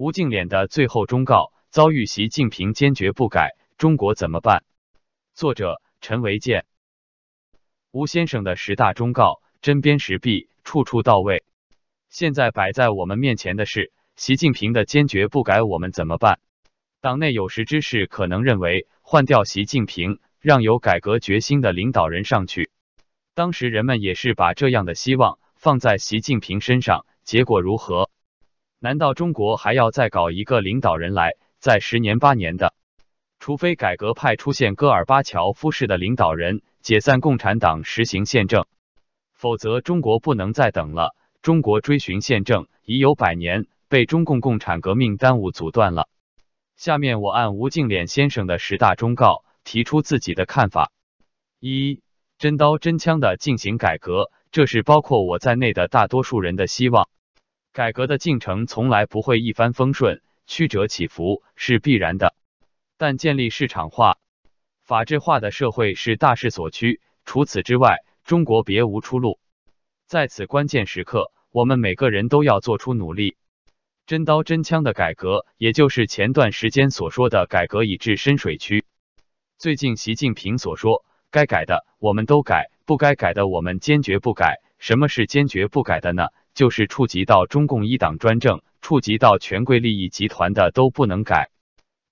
[0.00, 4.64] 吴敬琏的最后忠告遭遇习近平坚决不改，中国怎么办？
[5.34, 6.64] 作者陈维健。
[7.90, 11.44] 吴先生的十大忠告针砭时弊，处处到位。
[12.08, 16.40] 现在摆在我们面前的是习近平的坚决不改，我们怎么办？
[17.02, 22.70] 党内有识之士可能认为换掉习近平，让有改革决心的领导人上去。
[23.34, 28.08] 当时人们也是把这样的希望放在习近平身上，结果如何？
[28.82, 32.72] 难道中国还要再搞一个领导人来，再十年八年的？
[33.38, 38.64] 除非改革派出现戈尔巴乔夫式的领导人，解散共产党，实行宪政，
[39.34, 41.14] 否则中国不能再等了。
[41.42, 46.08] 中国追寻宪政已有百年，被中共共产革命耽误阻断了。
[46.76, 50.90] 下面我按吴敬琏先生的十大忠告提出自己的看法：
[51.58, 52.00] 一、
[52.38, 57.10] 真刀真枪的进行改革，这是包括我在内的大多数人的希望。
[57.72, 62.34] 改革的进程从来不会一帆风顺，曲折起伏是必然的。
[62.96, 64.18] 但建立市场化、
[64.82, 69.38] 法治化的社会是大势所趋，除此之外，中国别无出路。
[70.08, 73.36] 在此关键时刻，我们每个人都要做出努力。
[74.04, 78.84] 真刀真枪的改革，也就是前段时间所说的改革已至深水区。
[79.58, 84.60] 最近习近平所说，该改的我们都改，不该改的我们坚决不改。
[84.78, 86.30] 什么是坚决不改的呢？
[86.54, 91.50] 就是触及到中共一党专政、触及到权贵利益集团的都不能改。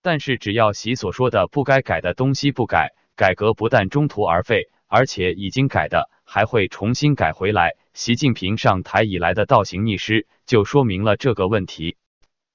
[0.01, 7.77] 但是只要习所说的不该改的东西不改，改革不但中途而废，而且已经改的还会重新改回来。
[7.93, 11.97] 习近平上台以来的倒行逆施，就说明了这个问题。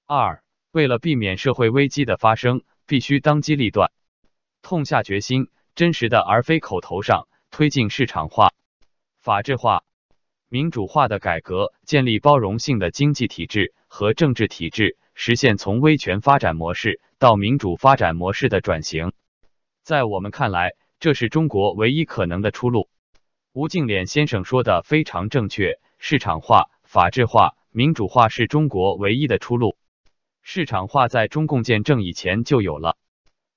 [0.07, 3.91] 二，为了避免社会危机的发生，必须当机立断，
[4.61, 8.53] 痛下决心，真实的而非口头上推进市场化、
[9.19, 9.83] 法治化。
[10.53, 19.13] 民主化的改革，建立包容性的经济体制和政治体制，实现从威权发展模式到民主发展模式的转型。
[19.81, 22.87] 在我们看来，这是中国唯一可能的出路。
[23.51, 29.75] 吴敬琏先生说的非常正确，市场化、法治化、民主化是中国唯一的出路。
[30.43, 32.95] 市场化在中共建政以前就有了，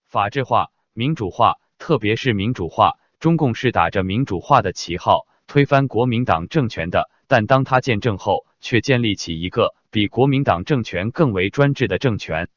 [0.06, 5.26] 法治化、民主化，特别是民主化，中共是打着民主化的旗号。
[5.46, 12.48] 推翻国民党政权的，但当他建政后，却建立起一个比国民党政权更为专制的政权。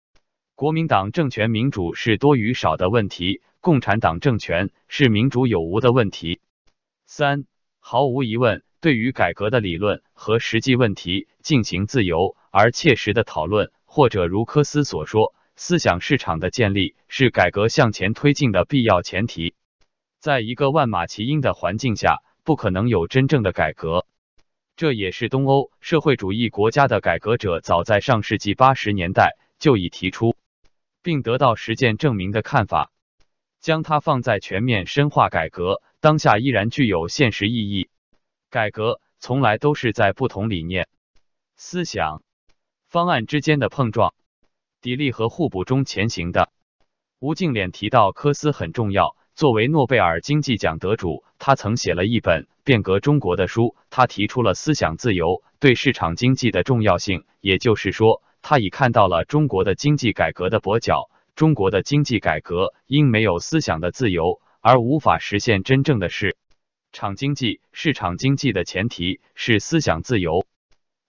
[0.55, 6.41] 国民党政权民主是多与少的问题，共产党政权是民主有无的问题。
[7.05, 7.45] 三，
[7.79, 19.53] 毫无疑问，对于改革的理论和实际问题进行自由而切实的讨论，或者如科斯所说，思想市场的建立是改革向前推进的必要前提。
[20.19, 22.23] 在一个万马齐喑的环境下。
[22.49, 24.07] 不可能有真正的改革，
[24.75, 30.35] 这也是东欧社会主义国家的改革者早在上世纪八十年代就已提出，
[31.03, 32.91] 并得到实践证明的看法。
[33.59, 37.87] 将它放在全面深化改革，当下依然具有现实意义。
[38.49, 40.87] 改革从来都是在不同理念、
[41.55, 42.23] 思想、
[42.87, 44.15] 方案之间的碰撞、
[44.81, 46.49] 砥砺和互补中前行的。
[47.19, 49.15] 吴敬琏提到科斯很重要。
[49.39, 53.77] 作为诺贝尔经济奖得主，他曾写了一本变革中国的书。
[53.89, 61.09] 他提出了思想自由对市场经济的重要性，也就是说，他已看到了中国的经济改革的跛脚。
[61.37, 66.35] 中国的经济改革因没有思想的自由而无法实现真正的市
[66.91, 67.61] 场经济。
[67.71, 70.45] 市场经济的前提是思想自由。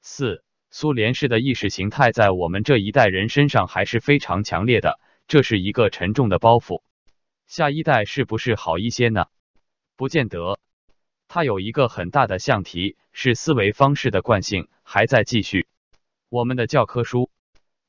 [0.03, 6.83] 四，苏联式的意识形态在我们这一代人身上还是非常强烈的，这是一个沉重的包袱。
[7.51, 9.27] 下一代是不是好一些呢？
[9.97, 10.61] 不见得。
[11.27, 15.67] 它有一个很大的象题，是思维方式的惯性还在继续。
[16.29, 17.29] 我们的教科书、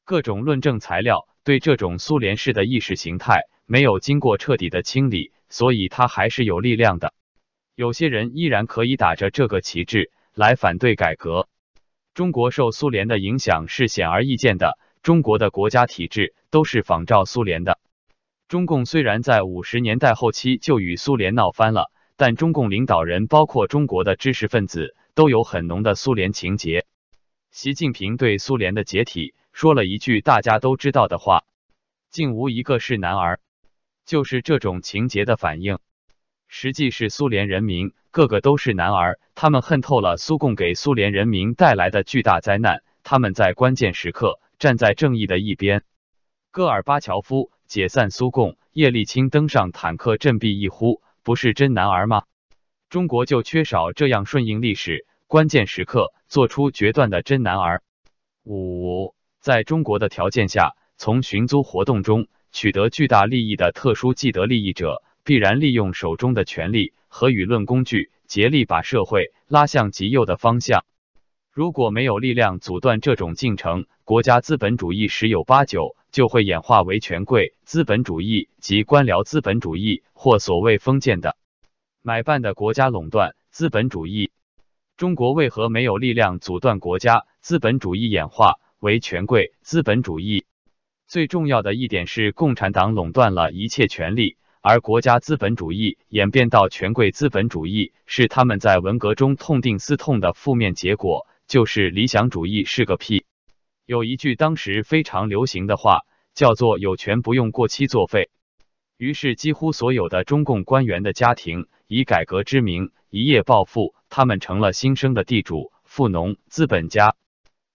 [0.03, 7.13] 各种论证材料对这种苏联式的意识形态没有经过彻底的清理，所以它还是有力量的。
[7.75, 11.47] 有些人依然可以打着这个旗帜来反对改革。
[12.16, 17.79] 中国受苏联的影响是显而易见的，中国的国家体制都是仿照苏联的。
[18.52, 26.86] 中共虽然在五十年代后期就与苏联闹翻了，但中共领导人，包括中国的知识分子，都有很浓的苏联情结。
[27.50, 31.46] 习近平对苏联的解体说了一句大家都知道的话
[32.12, 33.40] ：“竟无一个是男儿。”
[34.06, 35.80] 就是这种情节的反应。
[36.50, 45.84] 实际是苏联人民个个都是男儿，他们恨透了苏共给苏联人民带来的巨大灾难，他们在关键时刻站在正义的一边。
[46.52, 47.50] 戈尔巴乔夫。
[47.66, 52.24] 解散苏共，叶利钦登上坦克振臂一呼，不是真男儿吗？
[52.90, 57.82] 中国就缺少这样顺应历史、关键时刻做出决断的真男儿。
[58.44, 70.84] 五，在中国的条件下，从寻租活动中取得巨大利益的特殊既得利益者，必然利用手中的权力和舆论工具，竭力把社会拉向极右的方向。
[71.53, 81.37] 如果没有力量阻断这种进程，国家资本主义十有八九就会演化为权贵资本主义及官僚资本主义，或所谓封建的
[82.02, 84.31] 买办的国家垄断资本主义。
[84.97, 90.46] 中国为何没有力量阻断国家资本主义演化为权贵资本主义？
[91.08, 103.25] 最重要的一点是，共产党垄断了一切权利，而国家资本主义演变到权贵资本主义，是他们在文革中痛定思痛的负面结果，就是理想主义是个屁。
[103.85, 106.01] 有一句当时非常流行的话，
[106.33, 108.29] 叫做“有权不用过期作废”。
[108.97, 113.95] 于是，几乎所有的中共官员的家庭以改革之名一夜暴富。
[114.09, 117.16] 他们成了新生的地主、富农、资本家，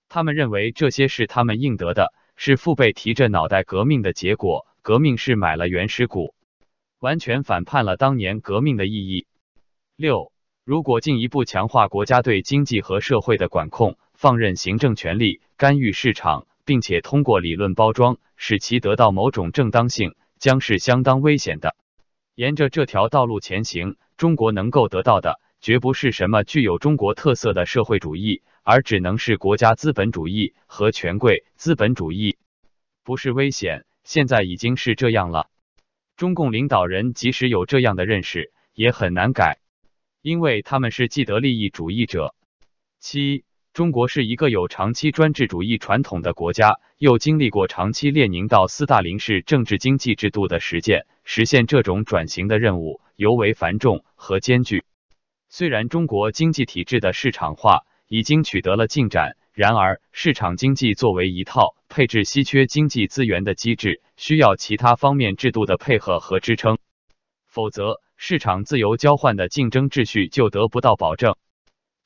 [0.08, 4.66] 他们认为这些是他们应得的，是父辈提着脑袋革命的结果。
[4.82, 6.34] 革命是买了原始股，
[7.00, 9.26] 完全反叛了当年革命的意义。
[9.96, 10.30] 六，
[10.62, 21.76] 如果进一步强化国家对经济和社会的管控，放任行政权力干预市场，并且通过理论包装使其得到某种正当性，将是相当危险的。
[22.34, 25.40] 沿着这条道路前行，中国能够得到的。
[25.58, 32.36] 绝不是什么具有中国特色的社会主义，而只能是国家资本主义和权贵资本主义。
[33.02, 35.48] 不是危险，现在已经是这样了。
[36.16, 39.58] 中共领导人即使有这样的认识，也很难改，
[40.20, 42.34] 因为他们是既得利益主义者。
[43.00, 43.44] 七，
[43.76, 54.84] 中国是一个有长期专制主义传统的国家，又经历过长期列宁到斯大林式政治经济制度的实践，实现这种转型的任务尤为繁重和艰巨。
[55.50, 66.78] 虽然中国经济体制的市场化已经取得了进展，然而市场经济作为一套配置稀缺经济资源的机制，需要其他方面制度的配合和支撑，
[67.46, 71.36] 否则市场自由交换的竞争秩序就得不到保证。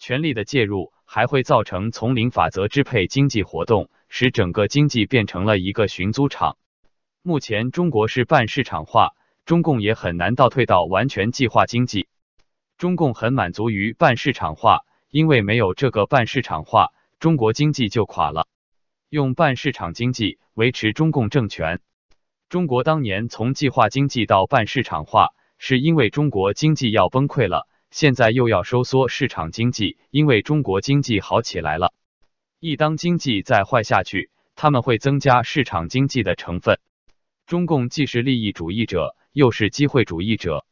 [0.01, 6.57] 权力的介入还会造成丛林法则支配经济活动，使整个经济变成了一个寻租场。
[7.21, 12.07] 目前中国是半市场化，中共也很难倒退到完全计划经济。
[12.79, 18.47] 中共很满足于半市场化，因为没有这个半市场化，中国经济就垮了。
[19.09, 21.81] 用半市场经济维持中共政权。
[22.49, 31.93] 中国当年从计划经济到半市场化，是因为中国经济要崩溃了，现在又要收缩市场经济，因为中国经济好起来了。
[32.61, 36.79] 一当经济再坏下去，他们会增加市场经济的成分。
[37.47, 40.65] 中共既是利益主义者，又是机会主义者。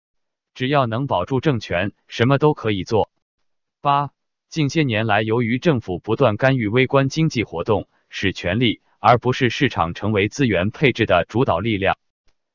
[0.55, 3.11] 只要能保住政权，什么都可以做。
[3.81, 4.11] 八，
[4.49, 11.97] 近些年来，由于政府不断干预微观经济活动，使权力而不是市场成为资源配置的主导力量，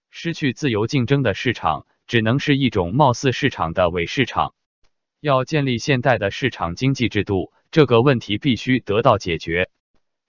[0.10, 4.54] 失去自由竞争的市场只能是一种貌似市场的伪市场。
[5.20, 9.70] 要建立现代的市场经济制度，这个问题必须得到解决。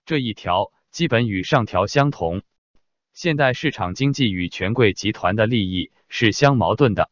[0.07, 2.43] 这一条基本与上条相同。
[3.13, 7.11] 现代市场经济与权贵集团的利益是相矛盾的。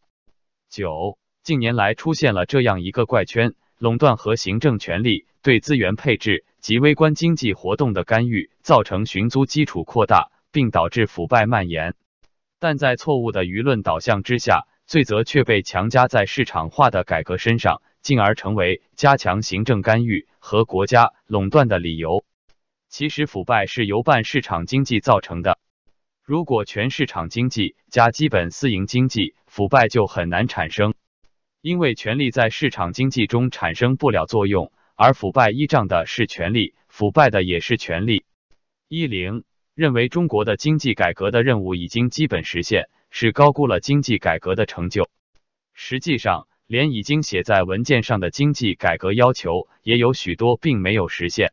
[0.68, 11.94] 九，近年来出现了这样一个怪圈：垄断和行政权力对资源配置及微观经济活动的干预，造成寻租基础扩大，并导致腐败蔓延。
[12.62, 22.24] 但在错误的舆论导向之下，罪责却被强加在市场化的改革身上，进而成为加强行政干预和国家垄断的理由。
[22.88, 25.58] 其实，腐败是由半市场经济造成的。
[26.22, 30.94] 如果全市场经济加基本私营经济，腐败就很难产生，
[31.62, 38.24] 因为权力在市场经济中产生不了作用，而腐败依仗的是权力，腐败的也是权力。
[38.86, 39.42] 一零
[39.74, 45.08] 认为中国的经济改革的任务已经基本实现，是高估了经济改革的成就。
[45.72, 51.52] 实际上，连已经写在文件上的经济改革要求，也有许多并没有实现。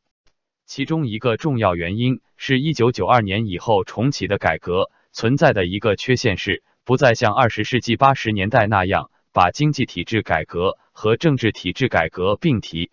[0.65, 6.63] 其中一个重要原因是一九九二年以后重启的改革存在的一个缺陷是。
[6.85, 12.89] 不再像二十世纪八十年代那样把经济体制改革和政治体制改革并提。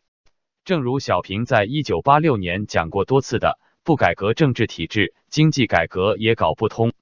[0.67, 6.93] 正如小平在一九八六年讲过多次的，不改革政治体制，经济改革也搞不通。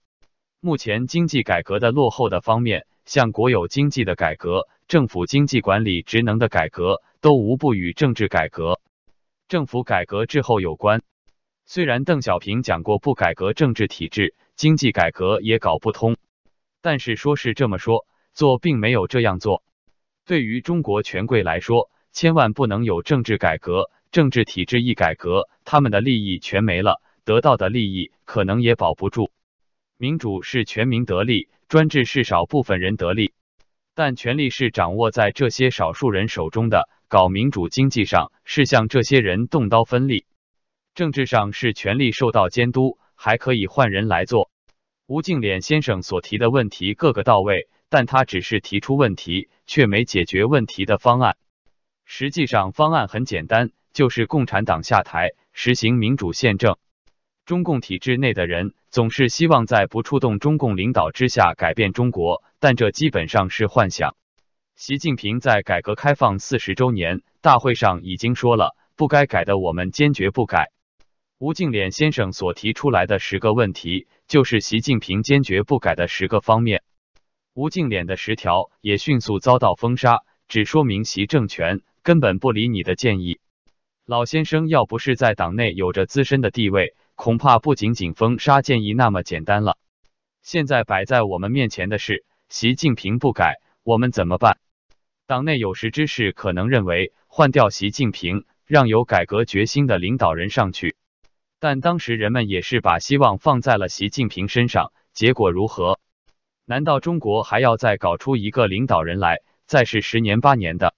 [0.60, 8.80] 目前经济改革的落后的方面，像国有经济的改革、政府经济管理职能的改革，都无不与政治改革、
[9.48, 11.00] 政府改革滞后有关。
[11.64, 16.18] 虽然邓小平讲过不改革政治体制，经济改革也搞不通。
[16.82, 19.62] 但是说是这么说，做并没有这样做。
[20.26, 29.32] 对于中国权贵来说，千万不能有政治改革，政治体制一改革，他们的利益全没了，得到的利益可能也保不住。
[29.96, 33.34] 民主是全民得利，专制是少部分人得利。
[33.92, 40.26] 但权力是掌握在这些少数人手中的，搞民主经济上是向这些人动刀分利；
[40.94, 44.48] 政治上是权力受到监督，还可以换人来做。
[45.08, 51.36] 吴敬琏先生所提的问题各个到位，但他只是提出问题，却没解决问题的方案。
[52.04, 56.76] 实际上方案很简单，就是共产党下台，实行民主宪政。
[57.46, 64.16] 中共体制内的人总是希望在不触动中共领导之下改变中国，但这基本上是幻想。
[64.74, 70.72] 习近平在改革开放四十周年大会上已经说了，不该改的我们坚决不改。
[71.38, 76.82] 吴敬琏先生所提出来的十个问题，就是习近平坚决不改的十个方面。
[77.52, 83.38] 吴敬琏的十条也迅速遭到封杀，只说明习政权根本不理你的建议。
[84.06, 89.78] 老先生要不是在党内有着资深的地位，恐怕不仅仅封杀建议那么简单了。
[90.42, 94.58] 现在摆在我们面前的是，习近平不改，我们怎么办？
[95.26, 100.96] 党内有识之士可能认为，换掉习近平，让有改革决心的领导人上去。
[101.58, 105.98] 但当时人们也是把希望放在了习近平身上，结果如何？
[106.66, 110.94] 难道中国还要再搞出一个领导人来，再是十年八年的？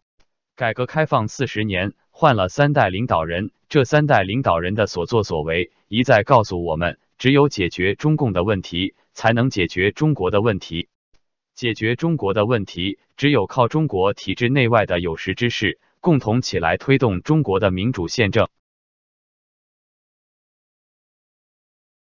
[0.57, 1.93] 改革开放四十年。
[2.19, 10.89] 换了三代领导人，这三代领导人的所作所为，一再告诉我们，只有解决中共的问题，才能解决中国的问题。
[11.55, 18.49] 解决中国的问题，只有靠中国体制内外的有识之士共同起来推动中国的民主宪政。